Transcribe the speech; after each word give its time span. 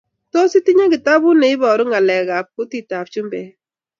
Tos, 0.31 0.51
itinye 0.59 0.85
kitabut 0.93 1.37
neibaru 1.39 1.83
ngaleek 1.89 2.25
kab 2.29 2.45
kutitab 2.55 3.05
chumbek? 3.13 3.49